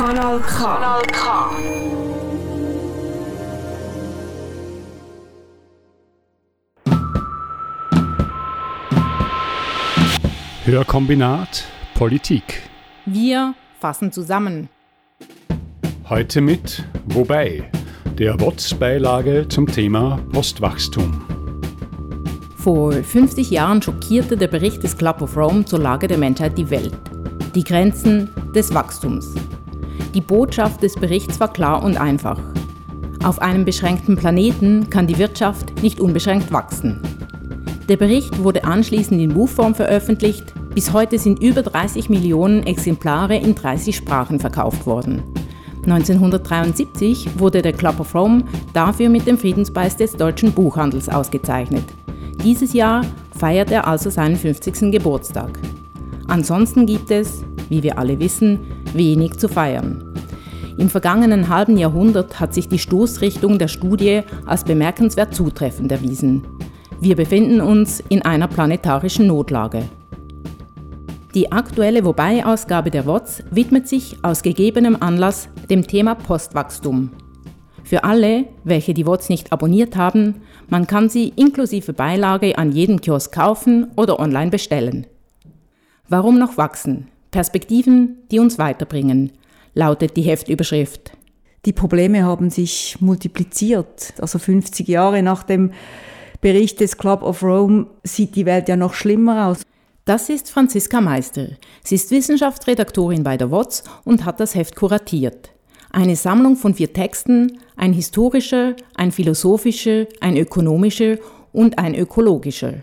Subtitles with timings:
[0.00, 0.64] Kanal K.
[0.64, 1.50] Kanal K.
[10.64, 12.62] Hörkombinat Politik.
[13.04, 14.70] Wir fassen zusammen.
[16.08, 17.70] Heute mit Wobei,
[18.18, 21.20] der WOTS-Beilage zum Thema Postwachstum.
[22.56, 26.70] Vor 50 Jahren schockierte der Bericht des Club of Rome zur Lage der Menschheit die
[26.70, 26.96] Welt.
[27.54, 29.34] Die Grenzen des Wachstums.
[30.14, 32.38] Die Botschaft des Berichts war klar und einfach.
[33.22, 37.00] Auf einem beschränkten Planeten kann die Wirtschaft nicht unbeschränkt wachsen.
[37.88, 40.52] Der Bericht wurde anschließend in Buchform veröffentlicht.
[40.74, 45.22] Bis heute sind über 30 Millionen Exemplare in 30 Sprachen verkauft worden.
[45.84, 51.84] 1973 wurde der Club of Rome dafür mit dem Friedenspreis des deutschen Buchhandels ausgezeichnet.
[52.42, 53.02] Dieses Jahr
[53.38, 54.90] feiert er also seinen 50.
[54.90, 55.58] Geburtstag.
[56.26, 58.60] Ansonsten gibt es, wie wir alle wissen,
[58.94, 60.09] wenig zu feiern.
[60.80, 66.42] Im vergangenen halben Jahrhundert hat sich die Stoßrichtung der Studie als bemerkenswert zutreffend erwiesen.
[67.02, 69.82] Wir befinden uns in einer planetarischen Notlage.
[71.34, 77.10] Die aktuelle Wobei-Ausgabe der WOTS widmet sich aus gegebenem Anlass dem Thema Postwachstum.
[77.84, 80.36] Für alle, welche die WOTS nicht abonniert haben,
[80.70, 85.06] man kann sie inklusive Beilage an jedem Kiosk kaufen oder online bestellen.
[86.08, 87.08] Warum noch wachsen?
[87.30, 89.32] Perspektiven, die uns weiterbringen,
[89.74, 91.12] lautet die Heftüberschrift.
[91.66, 94.14] Die Probleme haben sich multipliziert.
[94.18, 95.72] Also 50 Jahre nach dem
[96.40, 99.62] Bericht des Club of Rome sieht die Welt ja noch schlimmer aus.
[100.06, 101.48] Das ist Franziska Meister.
[101.84, 105.50] Sie ist Wissenschaftsredaktorin bei der WOTS und hat das Heft kuratiert.
[105.92, 111.18] Eine Sammlung von vier Texten, ein historischer, ein philosophischer, ein ökonomischer
[111.52, 112.74] und ein ökologischer.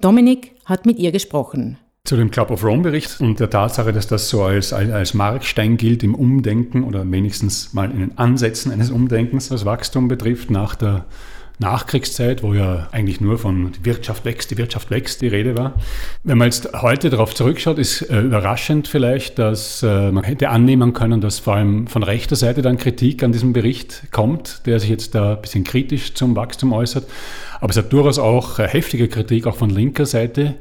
[0.00, 1.78] Dominik hat mit ihr gesprochen.
[2.06, 5.78] Zu dem Club of Rome Bericht und der Tatsache, dass das so als, als Markstein
[5.78, 10.74] gilt im Umdenken oder wenigstens mal in den Ansätzen eines Umdenkens, was Wachstum betrifft, nach
[10.74, 11.06] der
[11.60, 15.76] Nachkriegszeit, wo ja eigentlich nur von die Wirtschaft wächst, die Wirtschaft wächst die Rede war.
[16.24, 20.92] Wenn man jetzt heute darauf zurückschaut, ist äh, überraschend vielleicht, dass äh, man hätte annehmen
[20.92, 24.90] können, dass vor allem von rechter Seite dann Kritik an diesem Bericht kommt, der sich
[24.90, 27.06] jetzt da ein bisschen kritisch zum Wachstum äußert.
[27.60, 30.56] Aber es hat durchaus auch äh, heftige Kritik auch von linker Seite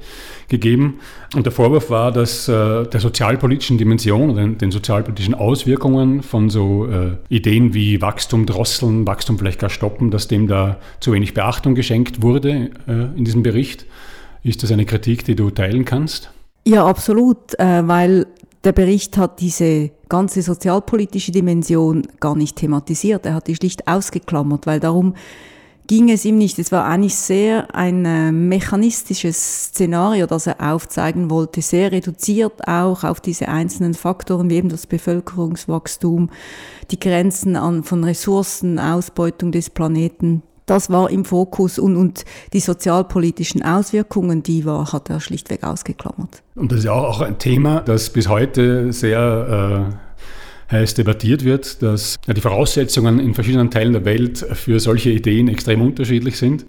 [0.49, 0.99] gegeben.
[1.35, 6.85] Und der Vorwurf war, dass äh, der sozialpolitischen Dimension oder den, sozialpolitischen Auswirkungen von so
[6.85, 11.75] äh, Ideen wie Wachstum drosseln, Wachstum vielleicht gar stoppen, dass dem da zu wenig Beachtung
[11.75, 13.85] geschenkt wurde in diesem Bericht.
[14.43, 16.31] Ist das eine Kritik, die du teilen kannst?
[16.65, 18.27] Ja, absolut, weil
[18.63, 23.25] der Bericht hat diese ganze sozialpolitische Dimension gar nicht thematisiert.
[23.25, 25.15] Er hat die schlicht ausgeklammert, weil darum
[25.87, 26.59] ging es ihm nicht.
[26.59, 33.03] Es war eigentlich sehr ein äh, mechanistisches Szenario, das er aufzeigen wollte, sehr reduziert auch
[33.03, 36.29] auf diese einzelnen Faktoren, wie eben das Bevölkerungswachstum,
[36.91, 40.43] die Grenzen an, von Ressourcen, Ausbeutung des Planeten.
[40.65, 42.23] Das war im Fokus und, und
[42.53, 46.41] die sozialpolitischen Auswirkungen, die war, hat er schlichtweg ausgeklammert.
[46.55, 50.12] Und das ist ja auch ein Thema, das bis heute sehr äh
[50.71, 55.81] heiß debattiert wird, dass die Voraussetzungen in verschiedenen Teilen der Welt für solche Ideen extrem
[55.81, 56.65] unterschiedlich sind.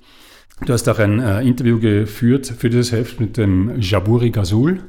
[0.64, 4.80] Du hast auch ein äh, Interview geführt für dieses Heft mit dem Jaburi Gazul,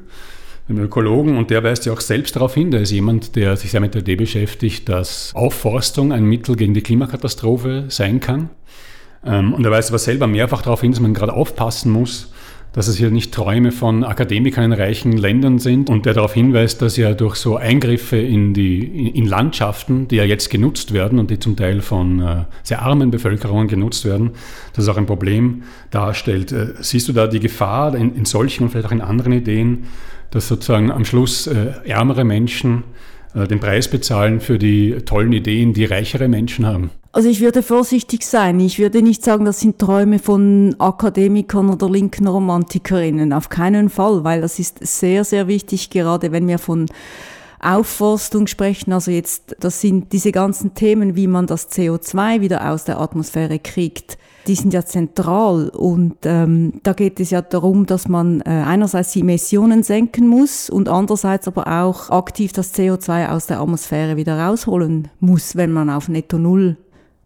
[0.68, 3.72] dem Ökologen, und der weist ja auch selbst darauf hin, der ist jemand, der sich
[3.72, 8.50] sehr mit der Idee beschäftigt, dass Aufforstung ein Mittel gegen die Klimakatastrophe sein kann.
[9.24, 12.32] Ähm, und er weist aber selber mehrfach darauf hin, dass man gerade aufpassen muss,
[12.76, 16.82] dass es hier nicht Träume von Akademikern in reichen Ländern sind und der darauf hinweist,
[16.82, 21.30] dass ja durch so Eingriffe in die in Landschaften, die ja jetzt genutzt werden und
[21.30, 24.32] die zum Teil von äh, sehr armen Bevölkerungen genutzt werden,
[24.74, 26.52] das auch ein Problem darstellt.
[26.52, 29.84] Äh, siehst du da die Gefahr in, in solchen und vielleicht auch in anderen Ideen,
[30.30, 32.84] dass sozusagen am Schluss äh, ärmere Menschen
[33.34, 36.90] den Preis bezahlen für die tollen Ideen, die reichere Menschen haben?
[37.16, 38.60] Also ich würde vorsichtig sein.
[38.60, 43.32] Ich würde nicht sagen, das sind Träume von Akademikern oder linken Romantikerinnen.
[43.32, 46.84] Auf keinen Fall, weil das ist sehr, sehr wichtig, gerade wenn wir von
[47.58, 48.92] Aufforstung sprechen.
[48.92, 53.60] Also jetzt, das sind diese ganzen Themen, wie man das CO2 wieder aus der Atmosphäre
[53.60, 54.18] kriegt.
[54.46, 59.12] Die sind ja zentral und ähm, da geht es ja darum, dass man äh, einerseits
[59.12, 64.38] die Emissionen senken muss und andererseits aber auch aktiv das CO2 aus der Atmosphäre wieder
[64.38, 66.76] rausholen muss, wenn man auf Netto Null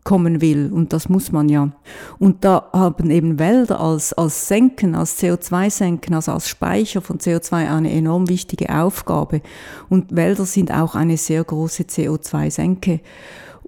[0.05, 0.71] kommen will.
[0.73, 1.71] Und das muss man ja.
[2.19, 7.53] Und da haben eben Wälder als, als Senken, als CO2-Senken, also als Speicher von CO2
[7.71, 9.43] eine enorm wichtige Aufgabe.
[9.89, 13.01] Und Wälder sind auch eine sehr große CO2-Senke.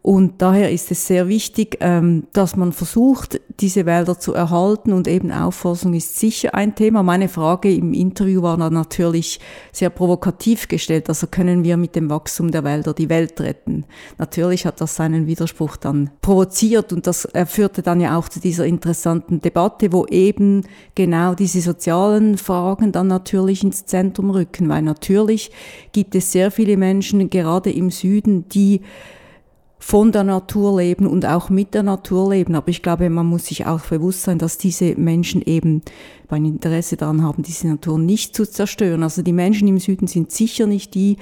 [0.02, 5.06] Und daher ist es sehr wichtig, ähm, dass man versucht, diese Wälder zu erhalten und
[5.06, 7.04] eben Aufforstung ist sicher ein Thema.
[7.04, 9.38] Meine Frage im Interview war natürlich
[9.70, 11.08] sehr provokativ gestellt.
[11.08, 13.84] Also können wir mit dem Wachstum der Wälder die Welt retten?
[14.18, 18.66] Natürlich hat das seinen Widerspruch dann provoziert und das führte dann ja auch zu dieser
[18.66, 20.62] interessanten Debatte, wo eben
[20.96, 25.52] genau diese sozialen Fragen dann natürlich ins Zentrum rücken, weil natürlich
[25.92, 28.80] gibt es sehr viele Menschen, gerade im Süden, die
[29.82, 32.54] von der Natur leben und auch mit der Natur leben.
[32.54, 35.82] Aber ich glaube, man muss sich auch bewusst sein, dass diese Menschen eben
[36.32, 39.02] ein Interesse daran haben, diese Natur nicht zu zerstören.
[39.02, 41.16] Also die Menschen im Süden sind sicher nicht die,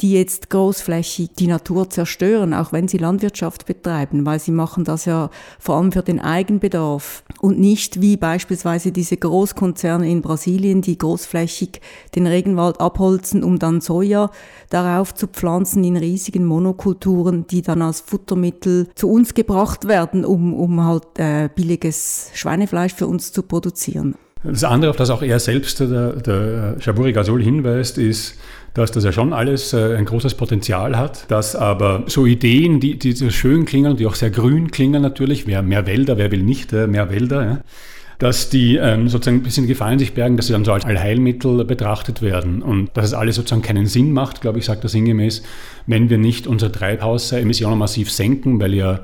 [0.00, 5.06] die jetzt großflächig die Natur zerstören, auch wenn sie Landwirtschaft betreiben, weil sie machen das
[5.06, 10.98] ja vor allem für den Eigenbedarf und nicht wie beispielsweise diese Großkonzerne in Brasilien, die
[10.98, 11.80] großflächig
[12.14, 14.30] den Regenwald abholzen, um dann Soja
[14.68, 20.54] darauf zu pflanzen in riesigen Monokulturen, die dann als Futtermittel zu uns gebracht werden, um,
[20.54, 24.16] um halt äh, billiges Schweinefleisch für uns zu produzieren.
[24.48, 28.38] Das andere, auf das auch er selbst, der, der Shaburi Gasol, hinweist, ist,
[28.74, 32.98] dass das ja schon alles äh, ein großes Potenzial hat, dass aber so Ideen, die,
[32.98, 36.42] die so schön klingen, die auch sehr grün klingen natürlich, wer mehr Wälder, wer will
[36.42, 37.60] nicht äh, mehr Wälder, ja,
[38.18, 40.84] dass die ähm, sozusagen ein bisschen Gefahr in sich bergen, dass sie dann so als
[40.84, 42.62] Allheilmittel betrachtet werden.
[42.62, 45.42] Und dass es alles sozusagen keinen Sinn macht, glaube ich, sagt er sinngemäß,
[45.86, 49.00] wenn wir nicht unsere Treibhausemissionen massiv senken, weil ja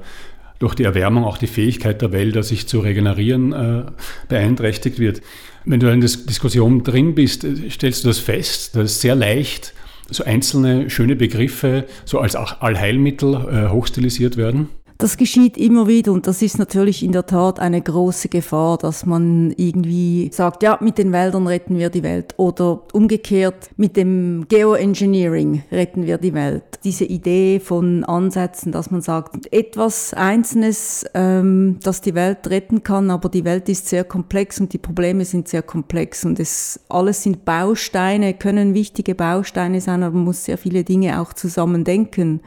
[0.63, 3.83] durch die Erwärmung auch die Fähigkeit der Wälder, sich zu regenerieren, äh,
[4.29, 5.21] beeinträchtigt wird.
[5.65, 9.75] Wenn du in der Diskussion drin bist, stellst du das fest, dass sehr leicht
[10.09, 14.69] so einzelne schöne Begriffe so als Allheilmittel äh, hochstilisiert werden?
[15.03, 19.05] Das geschieht immer wieder und das ist natürlich in der Tat eine große Gefahr, dass
[19.05, 24.47] man irgendwie sagt, ja, mit den Wäldern retten wir die Welt oder umgekehrt mit dem
[24.47, 26.63] Geoengineering retten wir die Welt.
[26.85, 33.11] Diese Idee von Ansätzen, dass man sagt, etwas Einzelnes, ähm, das die Welt retten kann,
[33.11, 37.25] aber die Welt ist sehr komplex und die Probleme sind sehr komplex und es alles
[37.25, 42.41] sind Bausteine, können wichtige Bausteine sein, aber man muss sehr viele Dinge auch zusammen denken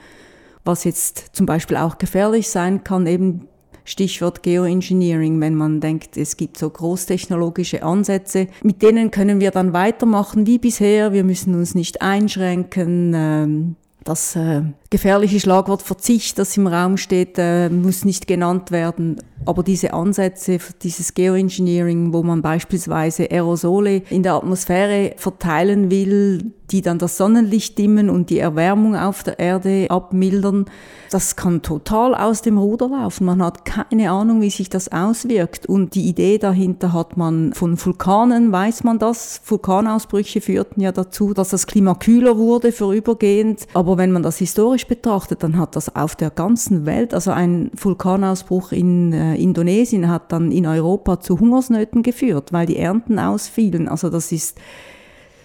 [0.66, 3.48] was jetzt zum Beispiel auch gefährlich sein kann, eben
[3.86, 8.48] Stichwort Geoengineering, wenn man denkt, es gibt so großtechnologische Ansätze.
[8.64, 11.14] Mit denen können wir dann weitermachen wie bisher.
[11.14, 13.14] Wir müssen uns nicht einschränken.
[13.16, 19.22] Ähm, das äh, gefährliche Schlagwort Verzicht, das im Raum steht, äh, muss nicht genannt werden.
[19.46, 26.82] Aber diese Ansätze, dieses Geoengineering, wo man beispielsweise Aerosole in der Atmosphäre verteilen will, die
[26.82, 30.66] dann das Sonnenlicht dimmen und die Erwärmung auf der Erde abmildern,
[31.12, 33.26] das kann total aus dem Ruder laufen.
[33.26, 35.66] Man hat keine Ahnung, wie sich das auswirkt.
[35.66, 39.42] Und die Idee dahinter hat man von Vulkanen, weiß man das.
[39.46, 43.68] Vulkanausbrüche führten ja dazu, dass das Klima kühler wurde vorübergehend.
[43.74, 47.72] Aber wenn man das historisch betrachtet, dann hat das auf der ganzen Welt, also ein
[47.76, 53.88] Vulkanausbruch in äh, Indonesien hat dann in Europa zu Hungersnöten geführt, weil die Ernten ausfielen.
[53.88, 54.58] Also das ist,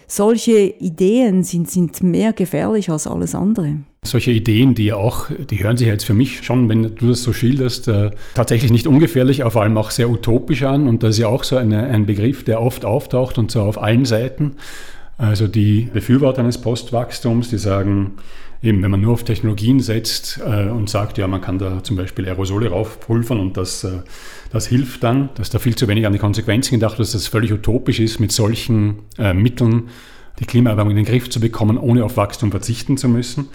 [0.06, 3.76] solche Ideen sind, sind mehr gefährlich als alles andere.
[4.02, 7.32] Solche Ideen, die auch, die hören sich jetzt für mich schon, wenn du das so
[7.32, 10.88] schilderst, äh, tatsächlich nicht ungefährlich, vor allem auch sehr utopisch an.
[10.88, 13.80] Und das ist ja auch so eine, ein Begriff, der oft auftaucht und so auf
[13.80, 14.56] allen Seiten.
[15.18, 18.12] Also die Befürworter eines Postwachstums, die sagen,
[18.62, 21.96] eben wenn man nur auf Technologien setzt äh, und sagt, ja, man kann da zum
[21.96, 24.00] Beispiel Aerosole raufpulvern und das, äh,
[24.52, 27.26] das hilft dann, dass da viel zu wenig an die Konsequenzen gedacht wird, dass das
[27.26, 29.88] völlig utopisch ist, mit solchen äh, Mitteln
[30.40, 33.48] die Klimaerwärmung in den Griff zu bekommen, ohne auf Wachstum verzichten zu müssen.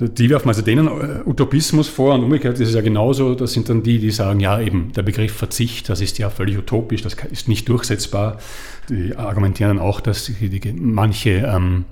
[0.00, 3.68] Die werfen also denen äh, Utopismus vor und umgekehrt ist es ja genauso, das sind
[3.68, 7.14] dann die, die sagen, ja eben, der Begriff Verzicht, das ist ja völlig utopisch, das
[7.30, 8.38] ist nicht durchsetzbar.
[8.88, 11.84] Die argumentieren dann auch, dass die, die, manche ähm,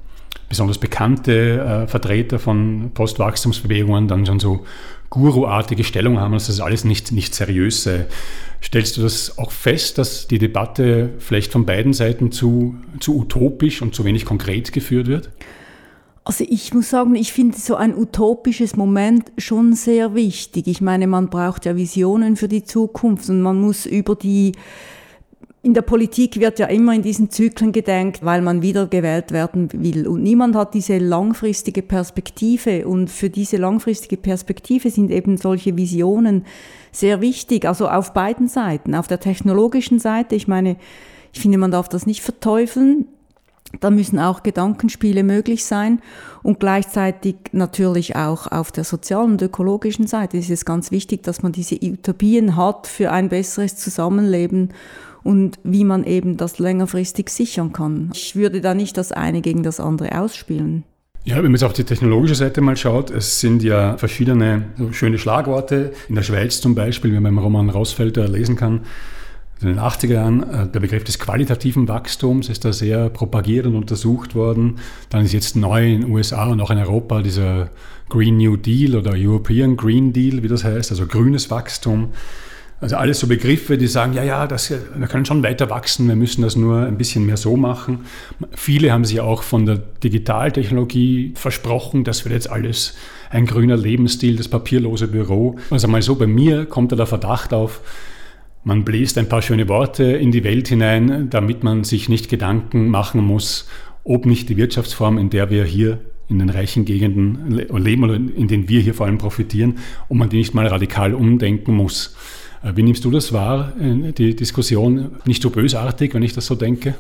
[0.49, 4.65] besonders bekannte äh, Vertreter von Postwachstumsbewegungen dann schon so
[5.09, 8.07] guruartige Stellung haben, dass das alles nicht, nicht seriös sei.
[8.63, 13.83] Stellst du das auch fest, dass die Debatte vielleicht von beiden Seiten zu, zu utopisch
[13.83, 15.31] und zu wenig konkret geführt wird?
[16.25, 20.69] Also ich muss sagen, ich finde so ein utopisches Moment schon sehr wichtig.
[20.69, 24.53] Ich meine, man braucht ja Visionen für die Zukunft und man muss über die
[25.63, 29.69] in der Politik wird ja immer in diesen Zyklen gedenkt, weil man wieder gewählt werden
[29.73, 30.09] will.
[30.09, 32.89] Und niemand hat diese langfristige Perspektive.
[32.89, 36.47] Und für diese langfristige Perspektive sind eben solche Visionen
[36.93, 37.67] sehr wichtig.
[37.67, 38.95] Also auf beiden Seiten.
[38.95, 40.77] Auf der technologischen Seite, ich meine,
[41.35, 43.07] ich finde, man darf das nicht verteufeln.
[43.79, 46.01] Da müssen auch Gedankenspiele möglich sein
[46.43, 51.45] und gleichzeitig natürlich auch auf der sozialen und ökologischen Seite ist es ganz wichtig, dass
[51.45, 54.71] man diese Utopien hat für ein besseres Zusammenleben
[55.23, 58.11] und wie man eben das längerfristig sichern kann.
[58.15, 60.85] Ich würde da nicht das eine gegen das andere ausspielen.
[61.25, 65.19] Ja, wenn man jetzt auf die technologische Seite mal schaut, es sind ja verschiedene schöne
[65.19, 65.93] Schlagworte.
[66.09, 68.81] In der Schweiz zum Beispiel, wenn man im Roman Rausfelder lesen kann,
[69.61, 73.77] in den 80er Jahren, äh, der Begriff des qualitativen Wachstums ist da sehr propagiert und
[73.77, 74.77] untersucht worden.
[75.11, 77.71] Dann ist jetzt neu in den USA und auch in Europa dieser
[78.09, 82.09] Green New Deal oder European Green Deal, wie das heißt, also grünes Wachstum.
[82.81, 86.17] Also alles so Begriffe, die sagen, ja, ja, das, wir können schon weiter wachsen, wir
[86.17, 88.07] müssen das nur ein bisschen mehr so machen.
[88.53, 92.97] Viele haben sich auch von der Digitaltechnologie versprochen, das wird jetzt alles
[93.29, 95.57] ein grüner Lebensstil, das papierlose Büro.
[95.69, 97.83] Also mal so, bei mir kommt da der Verdacht auf,
[98.65, 102.89] man bläst ein paar schöne Worte in die Welt hinein, damit man sich nicht Gedanken
[102.89, 103.69] machen muss,
[104.05, 108.49] ob nicht die Wirtschaftsform, in der wir hier in den reichen Gegenden leben oder in
[108.49, 112.17] denen wir hier vor allem profitieren, ob man die nicht mal radikal umdenken muss.
[112.63, 115.17] Äh, wie nimmst du das wahr, äh, die Diskussion?
[115.25, 116.95] Nicht so bösartig, wenn ich das so denke?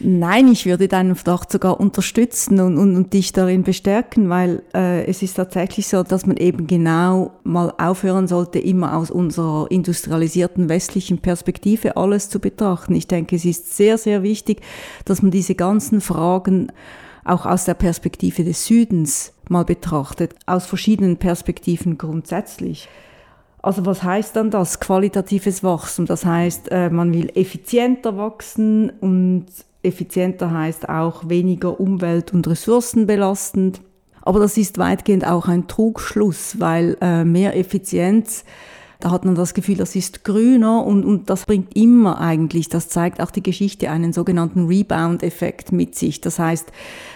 [0.00, 5.04] Nein, ich würde deinen Verdacht sogar unterstützen und, und, und dich darin bestärken, weil äh,
[5.04, 10.68] es ist tatsächlich so, dass man eben genau mal aufhören sollte, immer aus unserer industrialisierten
[10.68, 12.96] westlichen Perspektive alles zu betrachten.
[12.96, 14.62] Ich denke, es ist sehr, sehr wichtig,
[15.04, 16.72] dass man diese ganzen Fragen
[17.24, 22.88] auch aus der Perspektive des Südens mal betrachtet, aus verschiedenen Perspektiven grundsätzlich.
[23.64, 26.04] Also was heißt dann das qualitatives Wachstum?
[26.04, 29.46] Das heißt, äh, man will effizienter wachsen und
[29.82, 33.80] effizienter heißt auch weniger umwelt- und ressourcenbelastend.
[34.20, 38.44] Aber das ist weitgehend auch ein Trugschluss, weil äh, mehr Effizienz
[39.00, 42.88] da hat man das Gefühl, das ist grüner und, und das bringt immer eigentlich, das
[42.88, 46.20] zeigt auch die Geschichte, einen sogenannten Rebound-Effekt mit sich.
[46.20, 46.72] Das heißt,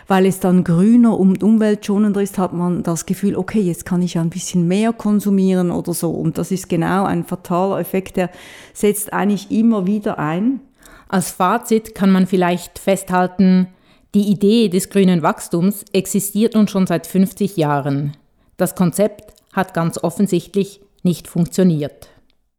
[0.07, 4.19] weil es dann grüner und umweltschonender ist, hat man das Gefühl, okay, jetzt kann ich
[4.19, 6.11] ein bisschen mehr konsumieren oder so.
[6.11, 8.31] Und das ist genau ein fataler Effekt, der
[8.75, 10.61] setzt eigentlich immer wieder ein.
[11.09, 13.69] Als Fazit kann man vielleicht festhalten,
[14.15, 18.17] die Idee des grünen Wachstums existiert nun schon seit 50 Jahren.
[18.57, 22.11] Das Konzept hat ganz offensichtlich nicht funktioniert.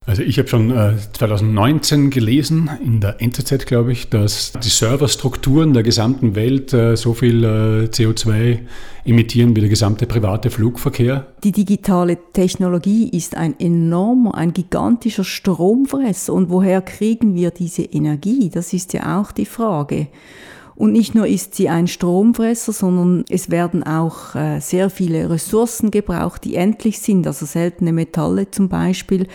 [0.05, 5.73] Also ich habe schon äh, 2019 gelesen, in der NZZ glaube ich, dass die Serverstrukturen
[5.73, 7.47] der gesamten Welt äh, so viel äh,
[7.91, 8.59] CO2
[9.05, 11.27] emittieren wie der gesamte private Flugverkehr.
[11.43, 16.33] Die digitale Technologie ist ein enormer, ein gigantischer Stromfresser.
[16.33, 18.49] Und woher kriegen wir diese Energie?
[18.49, 20.07] Das ist ja auch die Frage.
[20.79, 25.91] Und nicht nur ist sie ein Stromfresser, sondern es werden auch äh, sehr viele Ressourcen
[25.91, 29.27] gebraucht, die endlich sind, also seltene Metalle zum Beispiel.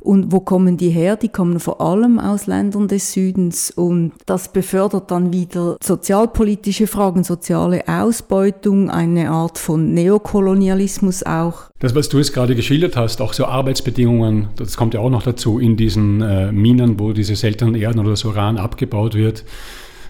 [0.00, 1.16] Und wo kommen die her?
[1.16, 7.24] Die kommen vor allem aus Ländern des Südens und das befördert dann wieder sozialpolitische Fragen,
[7.24, 11.64] soziale Ausbeutung, eine Art von Neokolonialismus auch.
[11.80, 15.24] Das, was du jetzt gerade geschildert hast, auch so Arbeitsbedingungen, das kommt ja auch noch
[15.24, 19.44] dazu in diesen äh, Minen, wo diese seltenen Erden oder das Uran abgebaut wird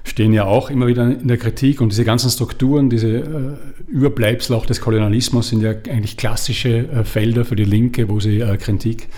[0.05, 1.81] stehen ja auch immer wieder in der Kritik.
[1.81, 3.57] Und diese ganzen Strukturen, diese äh,
[3.89, 8.41] Überbleibsel auch des Kolonialismus sind ja eigentlich klassische äh, Felder für die Linke, wo sie
[8.41, 9.09] äh, Kritik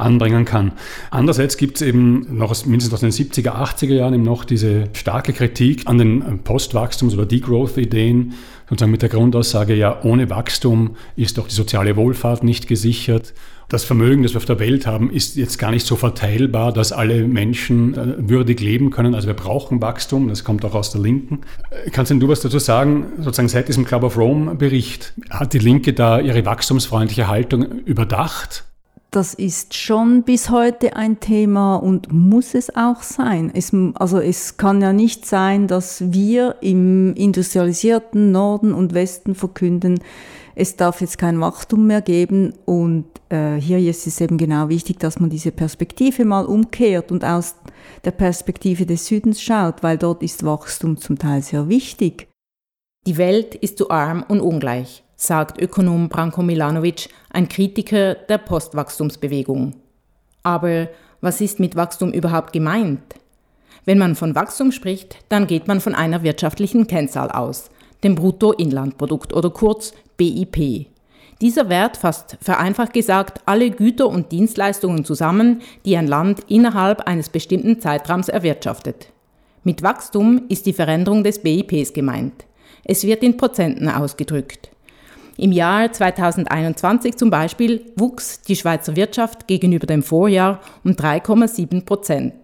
[0.00, 0.72] anbringen kann.
[1.10, 4.84] Andererseits gibt es eben noch aus, mindestens aus den 70er, 80er Jahren eben noch diese
[4.92, 8.34] starke Kritik an den Postwachstums- oder Degrowth-Ideen,
[8.68, 13.34] sozusagen mit der Grundaussage, ja, ohne Wachstum ist doch die soziale Wohlfahrt nicht gesichert
[13.70, 16.92] das Vermögen, das wir auf der Welt haben, ist jetzt gar nicht so verteilbar, dass
[16.92, 19.14] alle Menschen äh, würdig leben können.
[19.14, 21.40] Also wir brauchen Wachstum, das kommt auch aus der Linken.
[21.70, 25.52] Äh, kannst denn du was dazu sagen, sozusagen seit diesem Club of Rome Bericht, hat
[25.52, 28.64] die Linke da ihre wachstumsfreundliche Haltung überdacht?
[29.10, 33.50] Das ist schon bis heute ein Thema und muss es auch sein.
[33.52, 39.98] Es, also es kann ja nicht sein, dass wir im industrialisierten Norden und Westen verkünden,
[40.54, 44.98] es darf jetzt kein Wachstum mehr geben und äh, hier ist es eben genau wichtig,
[44.98, 47.54] dass man diese Perspektive mal umkehrt und aus
[48.04, 52.28] der Perspektive des Südens schaut, weil dort ist Wachstum zum Teil sehr wichtig.
[53.06, 59.74] Die Welt ist zu arm und ungleich, sagt Ökonom Branko Milanovic, ein Kritiker der Postwachstumsbewegung.
[60.42, 60.88] Aber
[61.20, 63.02] was ist mit Wachstum überhaupt gemeint?
[63.84, 67.70] Wenn man von Wachstum spricht, dann geht man von einer wirtschaftlichen Kennzahl aus,
[68.02, 70.86] dem Bruttoinlandprodukt oder kurz BIP.
[71.42, 77.28] Dieser Wert fasst vereinfacht gesagt alle Güter und Dienstleistungen zusammen, die ein Land innerhalb eines
[77.28, 79.12] bestimmten Zeitraums erwirtschaftet.
[79.64, 82.46] Mit Wachstum ist die Veränderung des BIPs gemeint.
[82.84, 84.70] Es wird in Prozenten ausgedrückt.
[85.40, 92.34] Im Jahr 2021 zum Beispiel wuchs die Schweizer Wirtschaft gegenüber dem Vorjahr um 3,7 Prozent.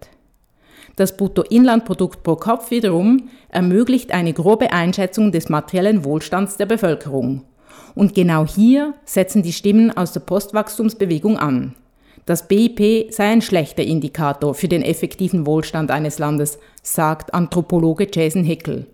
[0.95, 7.43] Das Bruttoinlandprodukt pro Kopf wiederum ermöglicht eine grobe Einschätzung des materiellen Wohlstands der Bevölkerung.
[7.93, 11.75] Und genau hier setzen die Stimmen aus der Postwachstumsbewegung an.
[12.25, 18.43] Das BIP sei ein schlechter Indikator für den effektiven Wohlstand eines Landes, sagt Anthropologe Jason
[18.43, 18.87] Hickel.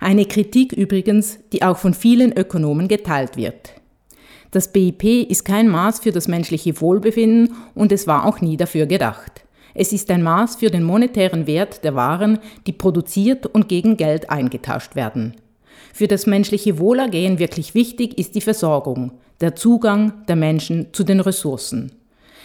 [0.00, 3.72] Eine Kritik übrigens, die auch von vielen Ökonomen geteilt wird.
[4.50, 8.86] Das BIP ist kein Maß für das menschliche Wohlbefinden und es war auch nie dafür
[8.86, 9.44] gedacht.
[9.74, 14.30] Es ist ein Maß für den monetären Wert der Waren, die produziert und gegen Geld
[14.30, 15.34] eingetauscht werden.
[15.92, 21.20] Für das menschliche Wohlergehen wirklich wichtig ist die Versorgung, der Zugang der Menschen zu den
[21.20, 21.92] Ressourcen.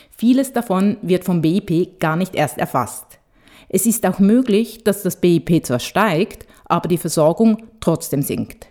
[0.09, 3.19] Vieles davon wird vom BIP gar nicht erst erfasst.
[3.69, 8.67] Es ist auch möglich, dass das BIP zwar steigt, aber die Versorgung trotzdem sinkt.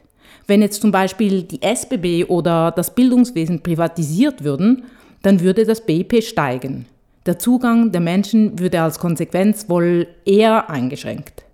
[0.46, 4.84] Wenn jetzt zum Beispiel die SBB oder das Bildungswesen privatisiert würden,
[5.22, 6.86] dann würde das BIP steigen.
[7.26, 11.44] Der Zugang der Menschen würde als Konsequenz wohl eher eingeschränkt.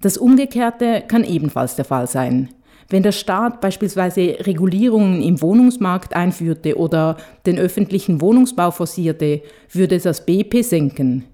[0.00, 2.48] Das Umgekehrte kann ebenfalls der Fall sein.
[2.88, 9.42] Wenn der Staat beispielsweise Regulierungen im Wohnungsmarkt einführte oder den öffentlichen Wohnungsbau forcierte,
[9.72, 11.24] würde das BIP senken.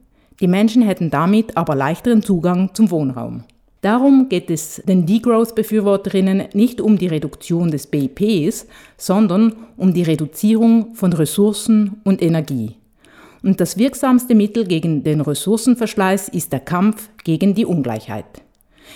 [0.40, 3.44] Die Menschen hätten damit aber leichteren Zugang zum Wohnraum.
[3.82, 10.94] Darum geht es den Degrowth-Befürworterinnen nicht um die Reduktion des BIPs, sondern um die Reduzierung
[10.94, 12.76] von Ressourcen und Energie.
[13.42, 18.42] Und das wirksamste Mittel gegen den Ressourcenverschleiß ist der Kampf gegen die Ungleichheit.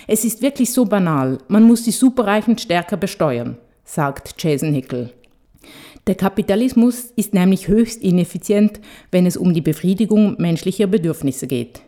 [0.07, 5.11] Es ist wirklich so banal, man muss die Superreichen stärker besteuern, sagt Jason Hickel.
[6.07, 8.79] Der Kapitalismus ist nämlich höchst ineffizient,
[9.11, 11.81] wenn es um die Befriedigung menschlicher Bedürfnisse geht.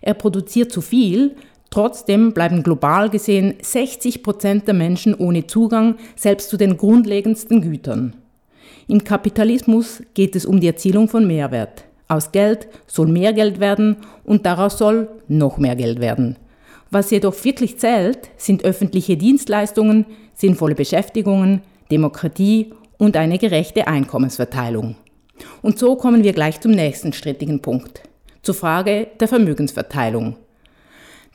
[0.00, 1.34] Er produziert zu viel,
[1.74, 8.14] trotzdem bleiben global gesehen 60 Prozent der Menschen ohne Zugang selbst zu den grundlegendsten Gütern.
[8.86, 11.84] Im Kapitalismus geht es um die Erzielung von Mehrwert.
[12.06, 16.36] Aus Geld soll mehr Geld werden und daraus soll noch mehr Geld werden.
[16.90, 24.94] Was jedoch wirklich zählt, sind öffentliche Dienstleistungen, sinnvolle Beschäftigungen, Demokratie und eine gerechte Einkommensverteilung.
[25.60, 28.02] Und so kommen wir gleich zum nächsten strittigen Punkt,
[28.42, 30.36] zur Frage der Vermögensverteilung.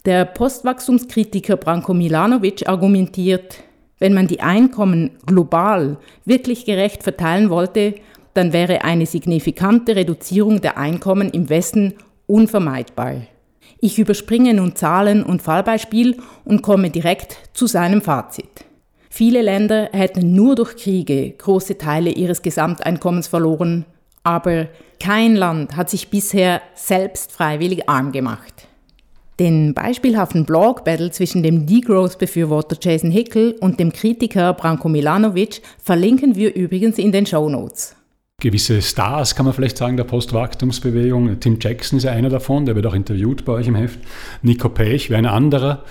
[0.06, 3.64] Der Postwachstumskritiker Branko Milanovic argumentiert,
[4.00, 7.96] wenn man die Einkommen global wirklich gerecht verteilen wollte,
[8.34, 11.96] dann wäre eine signifikante Reduzierung der Einkommen im Westen
[12.28, 13.24] unvermeidbar.
[13.82, 18.66] Ich überspringe nun Zahlen und Fallbeispiel und komme direkt zu seinem Fazit.
[19.10, 23.86] Viele Länder hätten nur durch Kriege große Teile ihres Gesamteinkommens verloren,
[24.24, 24.68] aber
[25.02, 28.69] kein Land hat sich bisher selbst freiwillig arm gemacht.
[29.40, 36.56] Den beispielhaften Blog-Battle zwischen dem Degrowth-Befürworter Jason Hickel und dem Kritiker Branko Milanovic verlinken wir
[36.56, 37.96] übrigens in den Show Notes
[38.40, 41.40] gewisse Stars, kann man vielleicht sagen, der Postwachstumsbewegung.
[41.40, 44.00] Tim Jackson ist ja einer davon, der wird auch interviewt bei euch im Heft.
[44.42, 45.84] Nico Pech wäre ein anderer.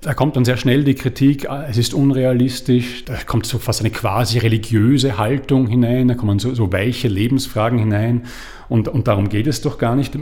[0.00, 3.80] Da kommt dann sehr schnell die Kritik, ah, es ist unrealistisch, da kommt so fast
[3.80, 8.24] eine quasi religiöse Haltung hinein, da kommen so, so weiche Lebensfragen hinein
[8.68, 10.18] und, und darum geht es doch gar nicht.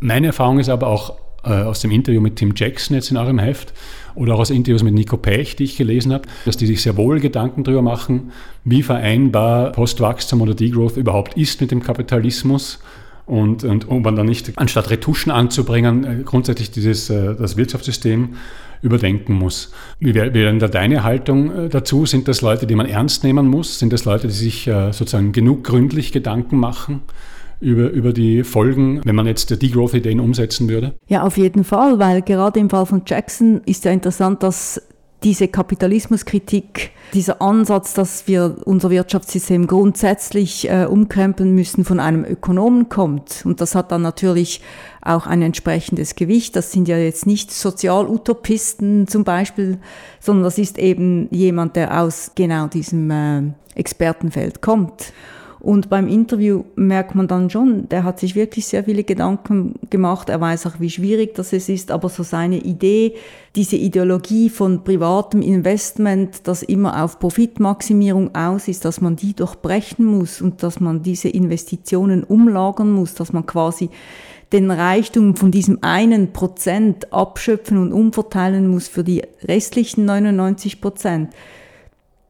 [0.00, 3.72] Meine Erfahrung ist aber auch aus dem Interview mit Tim Jackson jetzt in eurem Heft,
[4.14, 6.96] oder auch aus Interviews mit Nico Pech, die ich gelesen habe, dass die sich sehr
[6.96, 8.32] wohl Gedanken darüber machen,
[8.64, 12.78] wie vereinbar Postwachstum oder Degrowth überhaupt ist mit dem Kapitalismus.
[13.26, 18.34] Und, und um man dann nicht, anstatt Retuschen anzubringen, äh, grundsätzlich dieses, äh, das Wirtschaftssystem
[18.82, 19.72] überdenken muss.
[19.98, 22.04] Wie wäre denn da deine Haltung äh, dazu?
[22.04, 23.78] Sind das Leute, die man ernst nehmen muss?
[23.78, 27.00] Sind das Leute, die sich sozusagen genug gründlich Gedanken machen?
[27.60, 30.94] Über, über die Folgen, wenn man jetzt Degrowth-Ideen umsetzen würde?
[31.08, 34.80] Ja, auf jeden Fall, weil gerade im Fall von Jackson ist ja interessant, dass
[35.24, 42.90] diese Kapitalismuskritik, dieser Ansatz, dass wir unser Wirtschaftssystem grundsätzlich äh, umkrempeln müssen, von einem Ökonomen
[42.90, 43.42] kommt.
[43.44, 44.60] Und das hat dann natürlich
[45.00, 46.54] auch ein entsprechendes Gewicht.
[46.56, 49.78] Das sind ja jetzt nicht Sozialutopisten zum Beispiel,
[50.20, 53.42] sondern das ist eben jemand, der aus genau diesem äh,
[53.74, 55.12] Expertenfeld kommt.
[55.64, 60.28] Und beim Interview merkt man dann schon, der hat sich wirklich sehr viele Gedanken gemacht.
[60.28, 63.14] Er weiß auch, wie schwierig das ist, aber so seine Idee,
[63.56, 70.04] diese Ideologie von privatem Investment, das immer auf Profitmaximierung aus ist, dass man die durchbrechen
[70.04, 73.88] muss und dass man diese Investitionen umlagern muss, dass man quasi
[74.52, 81.30] den Reichtum von diesem einen Prozent abschöpfen und umverteilen muss für die restlichen 99 Prozent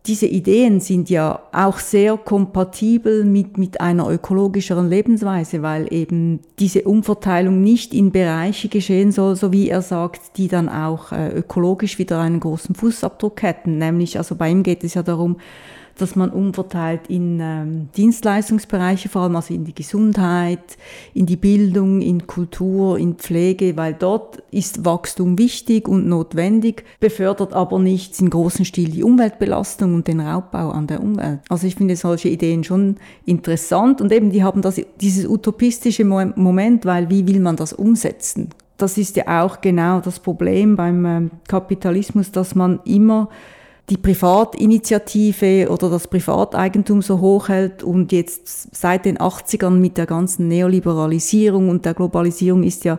[0.06, 6.82] diese Ideen sind ja auch sehr kompatibel mit, mit einer ökologischeren Lebensweise, weil eben diese
[6.82, 11.98] Umverteilung nicht in Bereiche geschehen soll, so wie er sagt, die dann auch äh, ökologisch
[11.98, 13.78] wieder einen großen Fußabdruck hätten.
[13.78, 15.38] Nämlich, also bei ihm geht es ja darum,
[16.00, 20.76] dass man umverteilt in ähm, Dienstleistungsbereiche, vor allem also in die Gesundheit,
[21.12, 27.52] in die Bildung, in Kultur, in Pflege, weil dort ist Wachstum wichtig und notwendig, befördert
[27.52, 31.40] aber nicht in großen Stil die Umweltbelastung und den Raubbau an der Umwelt.
[31.48, 36.84] Also ich finde solche Ideen schon interessant und eben die haben das, dieses utopistische Moment,
[36.84, 38.50] weil wie will man das umsetzen?
[38.76, 43.28] das ist ja auch genau das Problem beim ähm, Kapitalismus, dass man immer
[43.90, 50.48] die Privatinitiative oder das Privateigentum so hochhält und jetzt seit den 80ern mit der ganzen
[50.48, 52.98] Neoliberalisierung und der Globalisierung ist ja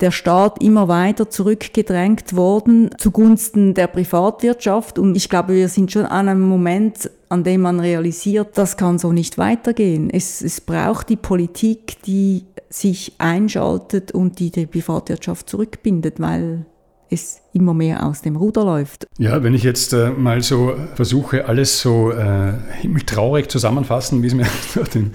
[0.00, 4.98] der Staat immer weiter zurückgedrängt worden zugunsten der Privatwirtschaft.
[4.98, 8.98] Und ich glaube, wir sind schon an einem Moment, an dem man realisiert, das kann
[8.98, 10.10] so nicht weitergehen.
[10.10, 16.66] Es, es braucht die Politik, die sich einschaltet und die die Privatwirtschaft zurückbindet, weil
[17.08, 19.08] es immer mehr aus dem Ruder läuft.
[19.18, 24.34] Ja, wenn ich jetzt äh, mal so versuche, alles so äh, himmeltraurig zusammenfassen, wie es
[24.34, 25.12] mir durch den,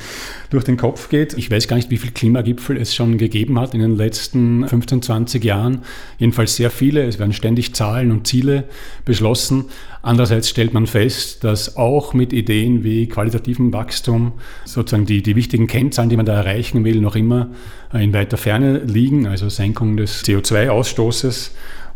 [0.50, 1.38] durch den Kopf geht.
[1.38, 5.04] Ich weiß gar nicht, wie viele Klimagipfel es schon gegeben hat in den letzten 15,
[5.04, 5.84] 20 Jahren.
[6.18, 7.04] Jedenfalls sehr viele.
[7.04, 8.64] Es werden ständig Zahlen und Ziele
[9.06, 9.66] beschlossen.
[10.02, 14.32] Andererseits stellt man fest, dass auch mit Ideen wie qualitativem Wachstum
[14.66, 17.50] sozusagen die, die wichtigen Kennzahlen, die man da erreichen will, noch immer
[17.94, 21.52] in weiter Ferne liegen, also Senkung des CO2-Ausstoßes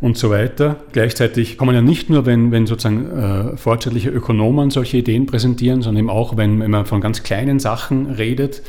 [0.06, 0.76] und so weiter.
[0.92, 6.04] Gleichzeitig man ja nicht nur, wenn, wenn sozusagen äh, fortschrittliche Ökonomen solche Ideen präsentieren, sondern
[6.04, 8.62] eben auch, wenn, wenn man von ganz kleinen Sachen redet,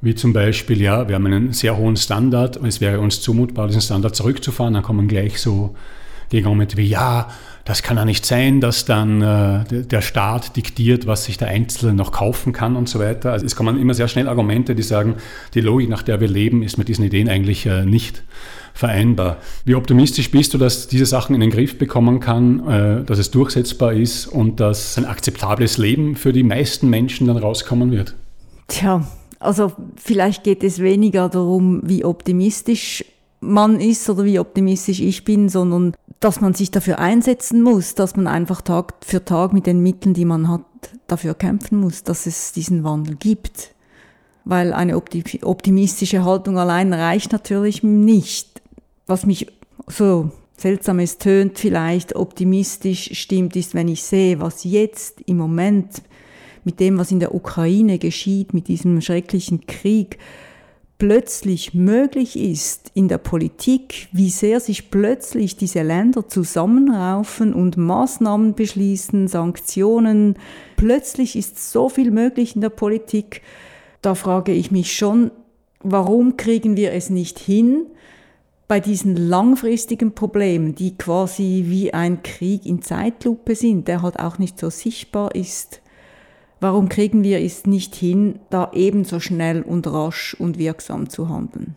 [0.00, 3.82] wie zum Beispiel, ja, wir haben einen sehr hohen Standard, es wäre uns zumutbar, diesen
[3.82, 5.74] Standard zurückzufahren, dann kommen gleich so
[6.28, 7.28] Gegenargumente wie, ja,
[7.64, 11.94] das kann ja nicht sein, dass dann äh, der Staat diktiert, was sich der Einzelne
[11.94, 13.32] noch kaufen kann und so weiter.
[13.32, 15.16] Also es kommen immer sehr schnell Argumente, die sagen,
[15.54, 18.22] die Logik, nach der wir leben, ist mit diesen Ideen eigentlich äh, nicht
[18.72, 19.38] vereinbar.
[19.64, 23.30] Wie optimistisch bist du, dass diese Sachen in den Griff bekommen kann, äh, dass es
[23.30, 28.14] durchsetzbar ist und dass ein akzeptables Leben für die meisten Menschen dann rauskommen wird?
[28.68, 29.06] Tja,
[29.38, 33.04] also vielleicht geht es weniger darum, wie optimistisch
[33.40, 38.14] man ist oder wie optimistisch ich bin, sondern dass man sich dafür einsetzen muss, dass
[38.14, 40.64] man einfach Tag für Tag mit den Mitteln, die man hat,
[41.06, 43.74] dafür kämpfen muss, dass es diesen Wandel gibt.
[44.44, 48.62] Weil eine optimistische Haltung allein reicht natürlich nicht.
[49.06, 49.46] Was mich
[49.86, 56.02] so seltsam es tönt, vielleicht optimistisch stimmt, ist, wenn ich sehe, was jetzt im Moment
[56.64, 60.18] mit dem, was in der Ukraine geschieht, mit diesem schrecklichen Krieg,
[61.00, 68.54] plötzlich möglich ist in der Politik, wie sehr sich plötzlich diese Länder zusammenraufen und Maßnahmen
[68.54, 70.36] beschließen, Sanktionen.
[70.76, 73.40] Plötzlich ist so viel möglich in der Politik.
[74.02, 75.30] Da frage ich mich schon,
[75.82, 77.86] warum kriegen wir es nicht hin,
[78.68, 84.38] bei diesen langfristigen Problemen, die quasi wie ein Krieg in Zeitlupe sind, der halt auch
[84.38, 85.79] nicht so sichtbar ist,
[86.60, 91.74] Warum kriegen wir es nicht hin, da ebenso schnell und rasch und wirksam zu handeln?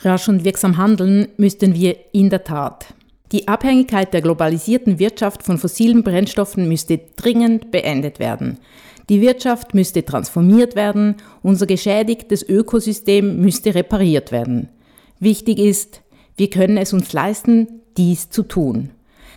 [0.00, 2.94] Rasch und wirksam handeln müssten wir in der Tat.
[3.30, 8.58] Die Abhängigkeit der globalisierten Wirtschaft von fossilen Brennstoffen müsste dringend beendet werden.
[9.08, 14.68] Die Wirtschaft müsste transformiert werden, unser geschädigtes Ökosystem müsste repariert werden.
[15.20, 16.02] Wichtig ist,
[16.36, 18.90] wir können es uns leisten, dies zu tun.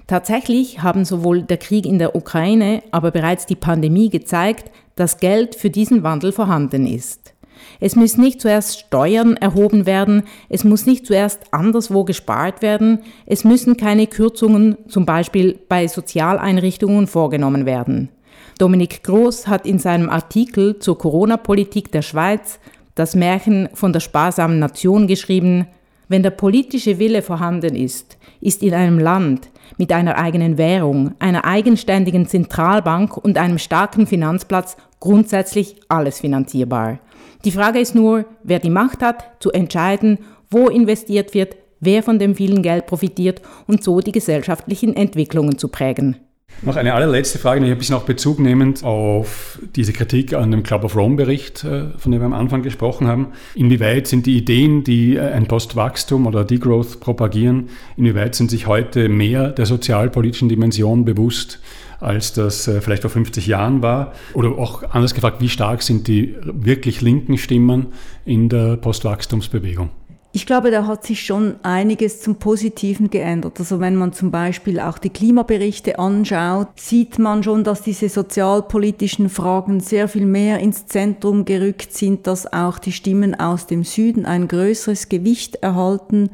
[0.08, 5.56] Tatsächlich haben sowohl der Krieg in der Ukraine, aber bereits die Pandemie gezeigt, dass Geld
[5.56, 7.34] für diesen Wandel vorhanden ist.
[7.80, 13.44] Es müssen nicht zuerst Steuern erhoben werden, es muss nicht zuerst anderswo gespart werden, es
[13.44, 18.10] müssen keine Kürzungen zum Beispiel bei Sozialeinrichtungen vorgenommen werden.
[18.58, 22.60] Dominik Groß hat in seinem Artikel zur Corona-Politik der Schweiz
[22.96, 25.68] das Märchen von der sparsamen Nation geschrieben,
[26.10, 31.46] wenn der politische Wille vorhanden ist, ist in einem Land mit einer eigenen Währung, einer
[31.46, 37.00] eigenständigen Zentralbank und einem starken Finanzplatz grundsätzlich alles finanzierbar.
[37.44, 42.20] Die Frage ist nur, wer die Macht hat, zu entscheiden, wo investiert wird, wer von
[42.20, 46.18] dem vielen Geld profitiert und so die gesellschaftlichen Entwicklungen zu prägen.
[46.64, 50.84] Noch eine allerletzte Frage, ein bisschen auch Bezug nehmend auf diese Kritik an dem Club
[50.84, 53.30] of Rome-Bericht, äh, von dem wir am Anfang gesprochen haben.
[53.56, 59.10] Inwieweit sind die Ideen, die äh, ein Postwachstum oder Degrowth propagieren, inwieweit sind sich heute
[59.10, 61.60] mehr der sozialpolitischen Dimension bewusst,
[62.00, 64.14] als das äh, vielleicht vor 50 Jahren war?
[64.34, 67.88] Oder auch anders gefragt, wie stark sind die wirklich linken Stimmen
[68.24, 69.90] in der Postwachstumsbewegung?
[70.34, 73.60] Ich glaube, da hat sich schon einiges zum Positiven geändert.
[73.60, 79.28] Also wenn man zum Beispiel auch die Klimaberichte anschaut, sieht man schon, dass diese sozialpolitischen
[79.28, 84.26] Fragen sehr viel mehr ins Zentrum gerückt sind, dass auch die Stimmen aus dem Süden
[84.26, 86.30] ein größeres Gewicht erhalten.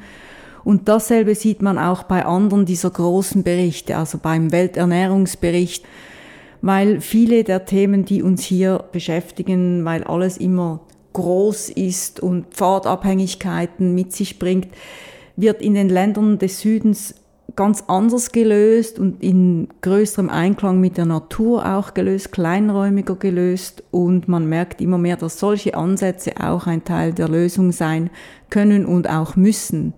[0.64, 5.84] Und dasselbe sieht man auch bei anderen dieser großen Berichte, also beim Welternährungsbericht,
[6.62, 10.82] weil viele der Themen, die uns hier beschäftigen, weil alles immer
[11.14, 14.68] groß ist und Pfadabhängigkeiten mit sich bringt,
[15.36, 17.16] wird in den Ländern des Südens
[17.56, 24.28] ganz anders gelöst und in größerem Einklang mit der Natur auch gelöst, kleinräumiger gelöst und
[24.28, 28.10] man merkt immer mehr, dass solche Ansätze auch ein Teil der Lösung sein
[28.50, 29.94] können und auch müssen.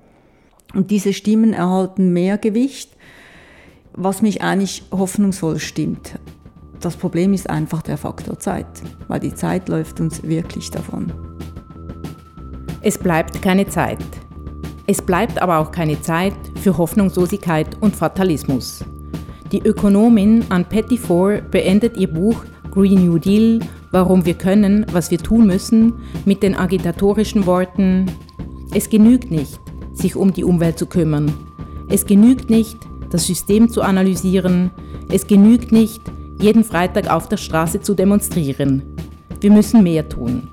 [0.74, 2.96] Und diese Stimmen erhalten mehr Gewicht,
[3.94, 6.14] was mich eigentlich hoffnungsvoll stimmt.
[6.80, 8.68] Das Problem ist einfach der Faktor Zeit,
[9.08, 11.12] weil die Zeit läuft uns wirklich davon.
[12.82, 14.00] Es bleibt keine Zeit.
[14.88, 18.84] Es bleibt aber auch keine Zeit für Hoffnungslosigkeit und Fatalismus.
[19.52, 23.60] Die Ökonomin Ann Pettifor beendet ihr Buch Green New Deal,
[23.92, 25.94] warum wir können, was wir tun müssen,
[26.26, 28.06] mit den agitatorischen Worten,
[28.72, 29.60] es genügt nicht,
[29.94, 31.34] sich um die Umwelt zu kümmern.
[31.90, 32.78] Es genügt nicht,
[33.10, 34.70] das System zu analysieren.
[35.12, 36.02] Es genügt nicht,
[36.40, 38.84] jeden Freitag auf der Straße zu demonstrieren.
[39.42, 40.50] Wir müssen mehr tun.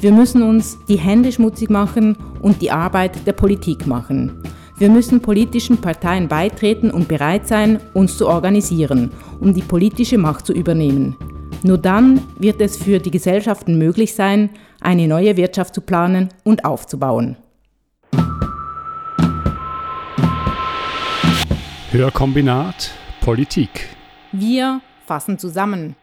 [0.00, 4.42] Wir müssen uns die Hände schmutzig machen und die Arbeit der Politik machen.
[4.78, 10.46] Wir müssen politischen Parteien beitreten und bereit sein, uns zu organisieren, um die politische Macht
[10.46, 11.16] zu übernehmen.
[11.62, 14.48] Nur dann wird es für die Gesellschaften möglich sein,
[14.80, 17.36] eine neue Wirtschaft zu planen und aufzubauen.
[21.90, 23.88] Hörkombinat Politik.
[24.32, 25.96] Wir fassen zusammen.